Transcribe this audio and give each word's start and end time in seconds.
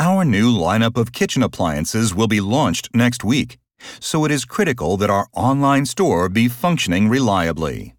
Our 0.00 0.24
new 0.24 0.52
lineup 0.52 0.96
of 0.96 1.10
kitchen 1.10 1.42
appliances 1.42 2.14
will 2.14 2.28
be 2.28 2.40
launched 2.40 2.88
next 2.94 3.24
week, 3.24 3.58
so 3.98 4.24
it 4.24 4.30
is 4.30 4.44
critical 4.44 4.96
that 4.96 5.10
our 5.10 5.26
online 5.34 5.86
store 5.86 6.28
be 6.28 6.46
functioning 6.46 7.08
reliably. 7.08 7.97